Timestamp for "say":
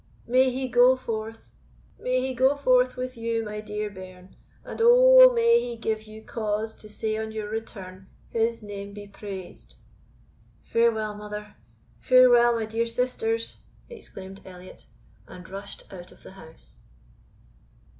6.89-7.17